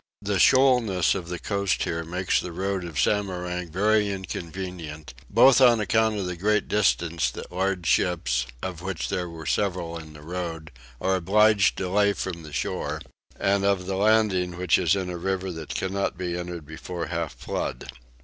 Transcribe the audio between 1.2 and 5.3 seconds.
the coast here makes the road of Samarang very inconvenient,